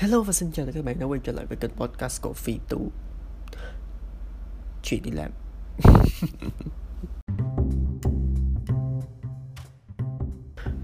[0.00, 2.22] Hello và xin chào tất cả các bạn đã quay trở lại với kênh podcast
[2.22, 2.90] của Phi Tú.
[4.82, 5.30] Chuyện đi làm.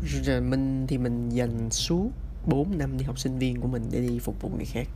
[0.25, 2.11] Rồi mình thì mình dành suốt
[2.47, 4.89] 4 năm đi học sinh viên của mình để đi phục vụ người khác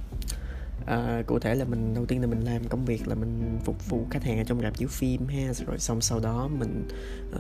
[0.87, 3.89] à, cụ thể là mình đầu tiên là mình làm công việc là mình phục
[3.89, 6.89] vụ khách hàng ở trong rạp chiếu phim ha rồi xong sau đó mình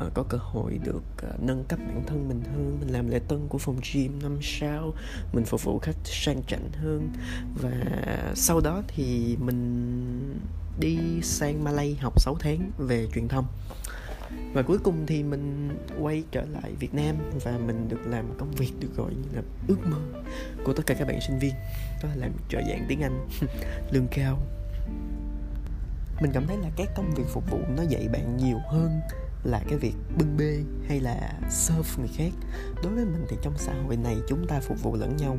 [0.06, 3.20] uh, có cơ hội được uh, nâng cấp bản thân mình hơn mình làm lễ
[3.28, 4.94] tân của phòng gym năm sao
[5.32, 7.12] mình phục vụ khách sang chảnh hơn.
[7.62, 7.72] Và
[8.34, 10.40] sau đó thì mình
[10.80, 13.46] đi sang Malay học 6 tháng về truyền thông
[14.52, 15.68] và cuối cùng thì mình
[16.00, 19.42] quay trở lại Việt Nam và mình được làm công việc được gọi như là
[19.68, 20.22] ước mơ
[20.64, 21.54] của tất cả các bạn sinh viên.
[22.02, 23.28] Đó là làm trợ giảng tiếng Anh,
[23.90, 24.38] lương cao.
[26.20, 29.00] Mình cảm thấy là các công việc phục vụ nó dạy bạn nhiều hơn
[29.44, 30.58] là cái việc bưng bê
[30.88, 32.30] hay là serve người khác.
[32.82, 35.36] Đối với mình thì trong xã hội này chúng ta phục vụ lẫn nhau.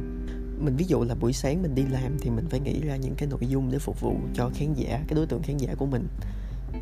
[0.59, 3.15] Mình ví dụ là buổi sáng mình đi làm thì mình phải nghĩ ra những
[3.15, 5.85] cái nội dung để phục vụ cho khán giả, cái đối tượng khán giả của
[5.85, 6.07] mình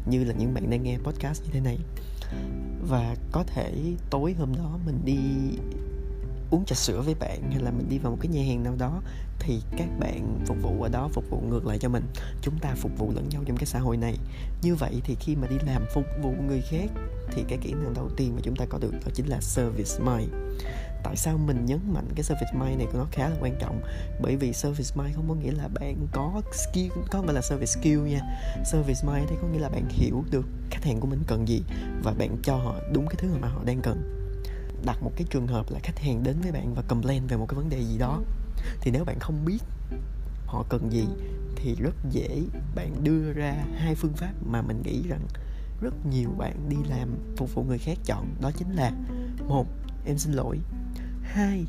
[0.06, 1.78] như là những bạn đang nghe podcast như thế này.
[2.90, 3.74] Và có thể
[4.10, 5.18] tối hôm đó mình đi
[6.52, 8.76] uống trà sữa với bạn hay là mình đi vào một cái nhà hàng nào
[8.78, 9.02] đó,
[9.40, 12.04] thì các bạn phục vụ ở đó phục vụ ngược lại cho mình.
[12.42, 14.18] Chúng ta phục vụ lẫn nhau trong cái xã hội này.
[14.62, 16.90] Như vậy thì khi mà đi làm phục vụ người khác,
[17.32, 20.00] thì cái kỹ năng đầu tiên mà chúng ta có được đó chính là service
[20.00, 20.30] mind
[21.04, 23.82] tại sao mình nhấn mạnh cái service mind này của nó khá là quan trọng?
[24.22, 27.66] Bởi vì service mind không có nghĩa là bạn có skill, có gọi là service
[27.66, 28.22] skill nha.
[28.66, 31.64] Service mind thì có nghĩa là bạn hiểu được khách hàng của mình cần gì
[32.04, 34.16] và bạn cho họ đúng cái thứ mà họ đang cần.
[34.86, 37.46] Đặt một cái trường hợp là khách hàng đến với bạn và complain về một
[37.50, 38.22] cái vấn đề gì đó,
[38.82, 39.60] thì nếu bạn không biết
[40.46, 41.06] họ cần gì,
[41.56, 42.42] thì rất dễ
[42.76, 45.22] bạn đưa ra hai phương pháp mà mình nghĩ rằng
[45.82, 48.36] rất nhiều bạn đi làm phục vụ người khác chọn.
[48.42, 48.92] Đó chính là,
[49.48, 49.68] một
[50.10, 50.60] em xin lỗi.
[51.24, 51.66] Hai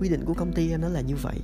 [0.00, 1.40] quy định của công ty em nó là như vậy.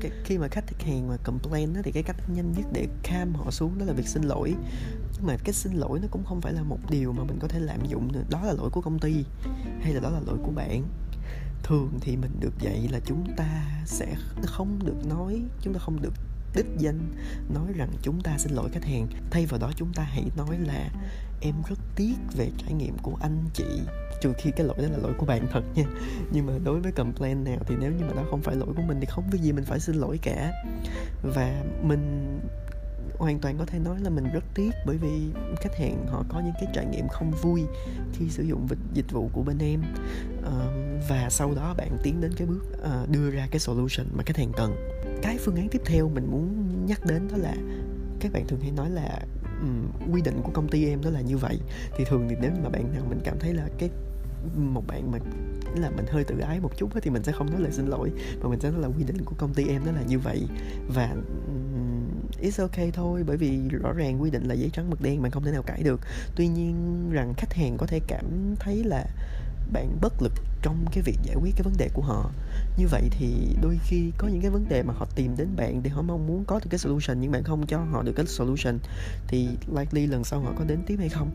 [0.00, 3.34] Cái, khi mà khách hàng mà complain đó, thì cái cách nhanh nhất để cam
[3.34, 4.54] họ xuống đó là việc xin lỗi.
[5.16, 7.48] Nhưng mà cái xin lỗi nó cũng không phải là một điều mà mình có
[7.48, 8.22] thể lạm dụng nữa.
[8.30, 9.24] Đó là lỗi của công ty
[9.80, 10.82] hay là đó là lỗi của bạn?
[11.62, 16.02] Thường thì mình được dạy là chúng ta sẽ không được nói chúng ta không
[16.02, 16.12] được
[16.54, 17.14] đích danh
[17.54, 19.08] nói rằng chúng ta xin lỗi khách hàng.
[19.30, 20.90] Thay vào đó chúng ta hãy nói là
[21.40, 23.80] em rất tiếc về trải nghiệm của anh chị.
[24.20, 25.84] Trừ khi cái lỗi đó là lỗi của bạn thật nha.
[26.32, 28.82] Nhưng mà đối với complain nào thì nếu như mà nó không phải lỗi của
[28.82, 30.52] mình thì không có gì mình phải xin lỗi cả.
[31.22, 32.38] Và mình
[33.18, 35.30] hoàn toàn có thể nói là mình rất tiếc bởi vì
[35.60, 37.62] khách hàng họ có những cái trải nghiệm không vui
[38.12, 39.82] khi sử dụng dịch vụ của bên em.
[40.42, 40.72] Ờ,
[41.08, 44.36] và sau đó bạn tiến đến cái bước ờ, đưa ra cái solution mà khách
[44.36, 44.76] hàng cần.
[45.22, 47.54] Cái phương án tiếp theo mình muốn nhắc đến đó là
[48.20, 49.20] các bạn thường hay nói là
[49.60, 51.58] um, quy định của công ty em đó là như vậy.
[51.96, 53.90] Thì thường thì nếu mà bạn nào mình cảm thấy là cái
[54.56, 55.18] một bạn mà
[55.74, 58.10] là mình hơi tự ái một chút thì mình sẽ không nói lời xin lỗi
[58.42, 60.42] mà mình sẽ nói là quy định của công ty em đó là như vậy.
[60.94, 61.14] Và
[62.42, 65.30] it's okay thôi bởi vì rõ ràng quy định là giấy trắng mực đen bạn
[65.30, 66.00] không thể nào cãi được.
[66.36, 66.74] Tuy nhiên
[67.10, 69.06] rằng khách hàng có thể cảm thấy là
[69.72, 70.32] bạn bất lực
[70.62, 72.30] trong cái việc giải quyết cái vấn đề của họ.
[72.78, 75.82] Như vậy thì đôi khi có những cái vấn đề mà họ tìm đến bạn
[75.82, 78.26] để họ mong muốn có được cái solution nhưng bạn không cho họ được cái
[78.26, 78.78] solution,
[79.28, 81.30] thì likely lần sau họ có đến tiếp hay không?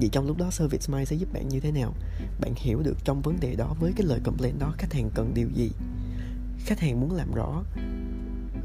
[0.00, 1.94] Vậy trong lúc đó service mind sẽ giúp bạn như thế nào?
[2.40, 5.34] Bạn hiểu được trong vấn đề đó với cái lời complaint đó, khách hàng cần
[5.34, 5.70] điều gì?
[6.58, 7.62] Khách hàng muốn làm rõ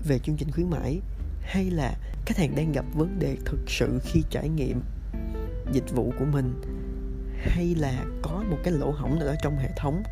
[0.08, 1.00] về chương trình khuyến mãi
[1.42, 4.82] hay là khách hàng đang gặp vấn đề thực sự khi trải nghiệm
[5.74, 6.62] dịch vụ của mình?
[7.40, 10.04] Hay là có một cái lỗ hổng nào đó trong hệ thống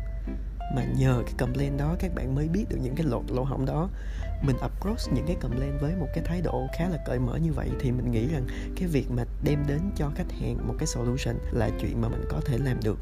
[0.74, 3.66] mà nhờ cái complaint đó các bạn mới biết được những cái lỗ lỗ hổng
[3.66, 3.88] đó?
[4.42, 7.52] Mình approach những cái complaint với một cái thái độ khá là cởi mở như
[7.52, 10.86] vậy thì mình nghĩ rằng cái việc mà đem đến cho khách hàng một cái
[10.86, 12.98] solution là chuyện mà mình có thể làm được.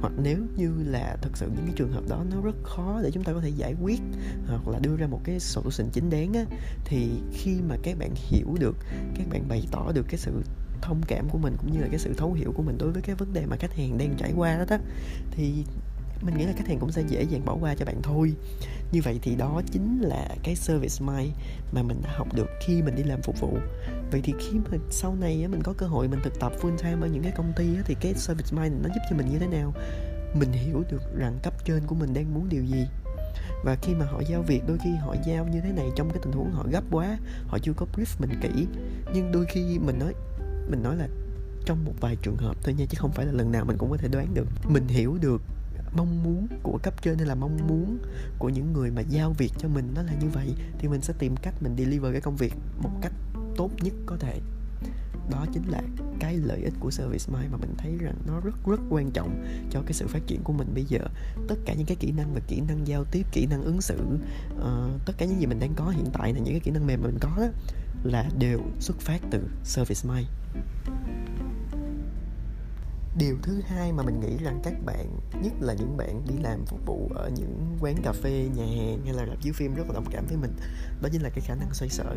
[0.00, 3.10] Hoặc nếu như là thật sự những cái trường hợp đó nó rất khó để
[3.10, 4.00] chúng ta có thể giải quyết
[4.48, 6.44] à, hoặc là đưa ra một cái solution chính đáng á,
[6.84, 8.76] thì khi mà các bạn hiểu được,
[9.14, 10.42] các bạn bày tỏ được cái sự
[10.82, 13.02] thông cảm của mình cũng như là cái sự thấu hiểu của mình đối với
[13.02, 14.76] cái vấn đề mà khách hàng đang trải qua đó đó.
[15.30, 15.64] Thì
[16.22, 18.32] mình nghĩ là khách hàng cũng sẽ dễ dàng bỏ qua cho bạn thôi.
[18.92, 21.32] Như vậy thì đó chính là cái service mind
[21.72, 23.58] mà mình đã học được khi mình đi làm phục vụ.
[24.10, 27.06] Vậy thì khi mà sau này mình có cơ hội mình thực tập full time
[27.06, 29.46] ở những cái công ty thì cái service mind nó giúp cho mình như thế
[29.46, 29.74] nào?
[30.34, 32.86] Mình hiểu được rằng cấp trên của mình đang muốn điều gì.
[33.64, 36.18] Và khi mà họ giao việc, đôi khi họ giao như thế này trong cái
[36.22, 38.66] tình huống họ gấp quá, họ chưa có brief mình kỹ.
[39.14, 40.14] Nhưng đôi khi mình nói
[40.70, 41.08] mình nói là
[41.64, 43.90] trong một vài trường hợp thôi nha chứ không phải là lần nào mình cũng
[43.90, 44.46] có thể đoán được.
[44.68, 45.42] Mình hiểu được
[45.96, 47.98] mong muốn của cấp trên hay là mong muốn
[48.38, 51.14] của những người mà giao việc cho mình nó là như vậy thì mình sẽ
[51.18, 53.12] tìm cách mình deliver cái công việc một cách
[53.56, 54.40] tốt nhất có thể.
[55.30, 55.82] Đó chính là
[56.20, 59.44] cái lợi ích của service mind mà mình thấy rằng nó rất rất quan trọng
[59.70, 61.00] cho cái sự phát triển của mình bây giờ.
[61.48, 63.98] Tất cả những cái kỹ năng và kỹ năng giao tiếp kỹ năng ứng xử
[64.54, 66.86] uh, tất cả những gì mình đang có hiện tại là những cái kỹ năng
[66.86, 67.48] mềm mà mình có đó
[68.04, 70.26] là đều xuất phát từ service mind
[73.18, 75.06] điều thứ hai mà mình nghĩ rằng các bạn
[75.42, 79.00] nhất là những bạn đi làm phục vụ ở những quán cà phê nhà hàng
[79.04, 80.52] hay là rạp chiếu phim rất là đồng cảm với mình
[81.02, 82.16] đó chính là cái khả năng xoay sở.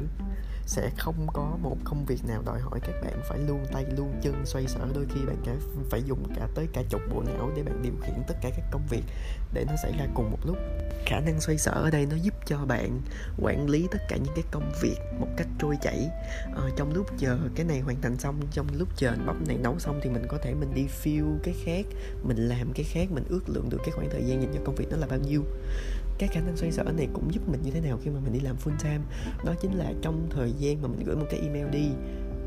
[0.65, 4.13] Sẽ không có một công việc nào đòi hỏi các bạn phải luôn tay luôn
[4.21, 4.87] chân xoay sở.
[4.95, 5.55] Đôi khi bạn cả
[5.89, 8.65] phải dùng cả tới cả chục bộ não để bạn điều khiển tất cả các
[8.71, 9.03] công việc
[9.53, 10.57] để nó xảy ra cùng một lúc.
[11.05, 13.01] Khả năng xoay sở ở đây nó giúp cho bạn
[13.41, 16.09] quản lý tất cả những cái công việc một cách trôi chảy.
[16.55, 19.79] Ờ, trong lúc chờ cái này hoàn thành xong trong lúc chờ bắp này nấu
[19.79, 21.85] xong thì mình có thể mình đi feel cái khác,
[22.23, 24.75] mình làm cái khác, mình ước lượng được cái khoảng thời gian dành cho công
[24.75, 25.43] việc đó là bao nhiêu.
[26.17, 28.33] Cái khả năng xoay sở này cũng giúp mình như thế nào khi mà mình
[28.33, 29.03] đi làm full time?
[29.45, 31.87] Đó chính là trong thời gian mà mình gửi một cái email đi,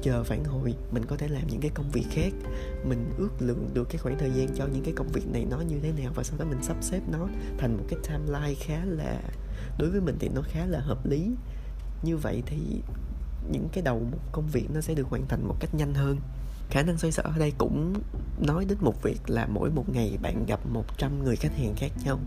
[0.03, 2.33] chờ phản hồi, mình có thể làm những cái công việc khác.
[2.85, 5.61] Mình ước lượng được cái khoảng thời gian cho những cái công việc này nó
[5.61, 7.29] như thế nào và sau đó mình sắp xếp nó
[7.59, 9.21] thành một cái timeline khá là,
[9.79, 11.31] đối với mình thì nó khá là hợp lý.
[12.03, 12.59] Như vậy thì
[13.51, 16.17] những cái đầu một công việc nó sẽ được hoàn thành một cách nhanh hơn
[16.71, 17.95] khả năng xoay sở ở đây cũng
[18.39, 21.93] nói đến một việc là mỗi một ngày bạn gặp 100 người khách hàng khác
[22.05, 22.19] nhau.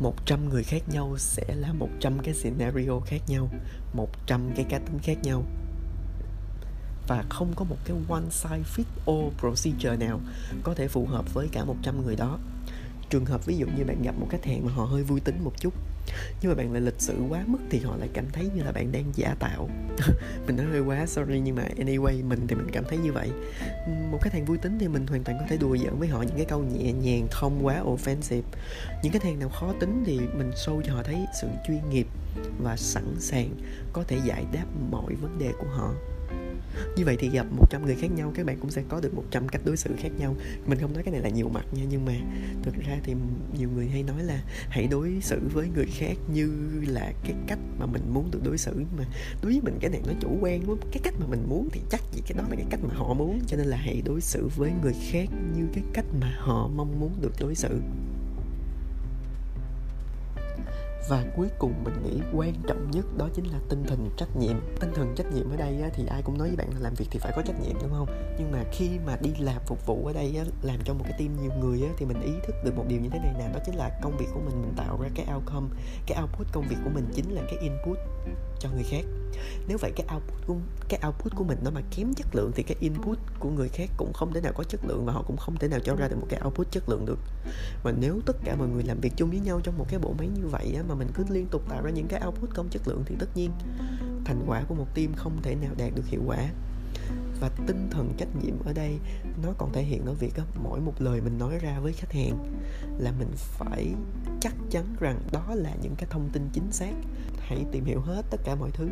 [0.00, 3.48] 100 người khác nhau sẽ là 100 cái scenario khác nhau
[3.92, 5.42] 100 cái cá tính khác nhau.
[7.08, 10.20] Và không có một cái one size fit all procedure nào
[10.62, 12.38] có thể phù hợp với cả 100 người đó.
[13.10, 15.44] Trường hợp ví dụ như bạn gặp một khách hàng mà họ hơi vui tính
[15.44, 15.74] một chút
[16.40, 18.72] nhưng mà bạn lại lịch sự quá mức thì họ lại cảm thấy như là
[18.72, 19.68] bạn đang giả tạo.
[20.46, 23.30] Mình nói hơi quá, sorry, nhưng mà anyway, mình thì mình cảm thấy như vậy.
[24.10, 26.22] Một khách hàng vui tính thì mình hoàn toàn có thể đùa giỡn với họ
[26.22, 28.42] những cái câu nhẹ nhàng, không quá offensive.
[29.02, 32.06] Những khách hàng nào khó tính thì mình show cho họ thấy sự chuyên nghiệp
[32.62, 33.48] và sẵn sàng
[33.92, 35.94] có thể giải đáp mọi vấn đề của họ
[36.96, 39.48] như vậy thì gặp 100 người khác nhau, các bạn cũng sẽ có được 100
[39.48, 40.36] cách đối xử khác nhau.
[40.66, 42.12] Mình không nói cái này là nhiều mặt nha, nhưng mà
[42.62, 43.14] thực ra thì
[43.58, 46.50] nhiều người hay nói là hãy đối xử với người khác như
[46.86, 48.72] là cái cách mà mình muốn được đối xử.
[48.76, 49.04] Nhưng mà
[49.42, 51.80] đối với mình cái này nó chủ quan quá cái cách mà mình muốn thì
[51.90, 53.40] chắc gì cái đó là cái cách mà họ muốn.
[53.46, 57.00] Cho nên là hãy đối xử với người khác như cái cách mà họ mong
[57.00, 57.80] muốn được đối xử
[61.08, 64.56] và cuối cùng mình nghĩ quan trọng nhất đó chính là tinh thần trách nhiệm.
[64.80, 67.06] Tinh thần trách nhiệm ở đây thì ai cũng nói với bạn là làm việc
[67.10, 68.34] thì phải có trách nhiệm đúng không?
[68.38, 71.42] Nhưng mà khi mà đi làm phục vụ ở đây làm cho một cái team
[71.42, 73.74] nhiều người thì mình ý thức được một điều như thế này nè đó chính
[73.74, 75.66] là công việc của mình mình tạo ra cái outcome.
[76.06, 77.98] Cái output công việc của mình chính là cái input
[78.58, 79.04] cho người khác.
[79.68, 80.56] Nếu vậy cái output của,
[80.88, 83.90] cái output của mình nó mà kém chất lượng thì cái input của người khác
[83.96, 86.08] cũng không thể nào có chất lượng và họ cũng không thể nào cho ra
[86.08, 87.18] được một cái output chất lượng được.
[87.82, 90.14] Và nếu tất cả mọi người làm việc chung với nhau trong một cái bộ
[90.18, 92.68] máy như vậy á, mà mình cứ liên tục tạo ra những cái output không
[92.70, 93.50] chất lượng thì tất nhiên
[94.24, 96.48] thành quả của một team không thể nào đạt được hiệu quả.
[97.40, 98.98] Và tinh thần trách nhiệm ở đây
[99.42, 102.12] nó còn thể hiện ở việc đó, mỗi một lời mình nói ra với khách
[102.12, 102.52] hàng
[102.98, 103.94] là mình phải
[104.40, 106.92] chắc chắn rằng đó là những cái thông tin chính xác.
[107.38, 108.88] Hãy tìm hiểu hết tất cả mọi thứ.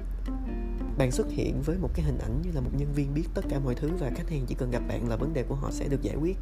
[0.98, 3.44] Bạn xuất hiện với một cái hình ảnh như là một nhân viên biết tất
[3.48, 5.70] cả mọi thứ và khách hàng chỉ cần gặp bạn là vấn đề của họ
[5.70, 6.36] sẽ được giải quyết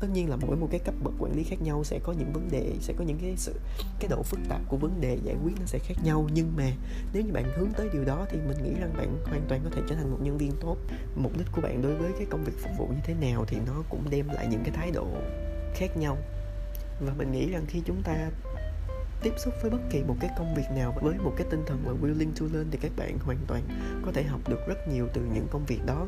[0.00, 2.32] tất nhiên là mỗi một cái cấp bậc quản lý khác nhau sẽ có những
[2.32, 3.54] vấn đề, sẽ có những cái sự,
[4.00, 6.28] cái độ phức tạp của vấn đề giải quyết nó sẽ khác nhau.
[6.32, 6.70] Nhưng mà
[7.12, 9.70] nếu như bạn hướng tới điều đó thì mình nghĩ rằng bạn hoàn toàn có
[9.70, 10.76] thể trở thành một nhân viên tốt.
[11.16, 13.56] Mục đích của bạn đối với cái công việc phục vụ như thế nào thì
[13.66, 15.06] nó cũng đem lại những cái thái độ
[15.74, 16.18] khác nhau.
[17.00, 18.30] Và mình nghĩ rằng khi chúng ta
[19.22, 21.86] tiếp xúc với bất kỳ một cái công việc nào với một cái tinh thần
[21.86, 23.62] là willing to learn thì các bạn hoàn toàn
[24.04, 26.06] có thể học được rất nhiều từ những công việc đó.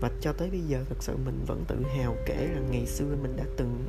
[0.00, 3.16] Và cho tới bây giờ thật sự mình vẫn tự hào kể rằng ngày xưa
[3.22, 3.84] mình đã từng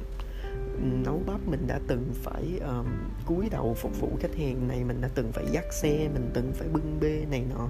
[1.06, 2.86] nấu bắp mình đã từng phải um,
[3.26, 6.52] cúi đầu phục vụ khách hàng này mình đã từng phải dắt xe mình từng
[6.54, 7.70] phải bưng bê này nọ.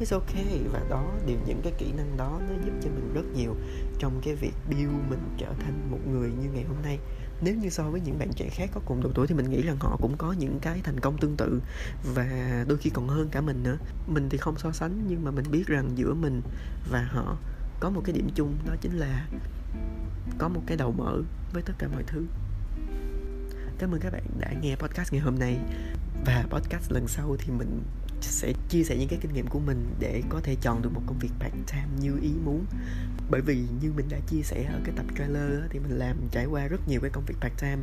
[0.00, 0.60] It's okay.
[0.72, 3.54] Và đó đều những cái kỹ năng đó nó giúp cho mình rất nhiều
[3.98, 6.98] trong cái việc build mình trở thành một người như ngày hôm nay
[7.40, 9.62] nếu như so với những bạn trẻ khác có cùng độ tuổi thì mình nghĩ
[9.62, 11.60] rằng họ cũng có những cái thành công tương tự
[12.14, 13.76] và đôi khi còn hơn cả mình nữa.
[14.06, 16.42] Mình thì không so sánh nhưng mà mình biết rằng giữa mình
[16.90, 17.36] và họ
[17.80, 19.26] có một cái điểm chung, đó chính là
[20.38, 22.26] có một cái đầu mở với tất cả mọi thứ.
[23.78, 25.58] Cảm ơn các bạn đã nghe podcast ngày hôm nay.
[26.26, 27.82] Và podcast lần sau thì mình
[28.20, 31.02] sẽ chia sẻ những cái kinh nghiệm của mình để có thể chọn được một
[31.06, 32.64] công việc part time như ý muốn.
[33.30, 36.46] Bởi vì như mình đã chia sẻ ở cái tập trailer thì mình làm trải
[36.46, 37.82] qua rất nhiều cái công việc part time.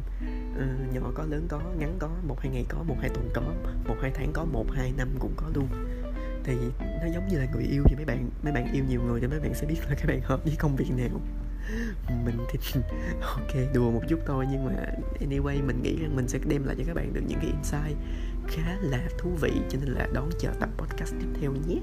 [0.57, 3.41] Ừ, nhỏ có lớn có ngắn có một hai ngày có một hai tuần có
[3.87, 5.67] một hai tháng có một hai năm cũng có luôn.
[6.43, 6.53] Thì
[7.01, 9.27] nó giống như là người yêu thì mấy bạn mấy bạn yêu nhiều người thì
[9.27, 11.21] mấy bạn sẽ biết là các bạn hợp với công việc nào.
[12.25, 12.81] Mình thì
[13.21, 14.71] ok đùa một chút thôi nhưng mà
[15.19, 17.97] anyway mình nghĩ rằng mình sẽ đem lại cho các bạn được những cái insight
[18.47, 21.79] khá là thú vị cho nên là đón chờ tập podcast tiếp theo nhé.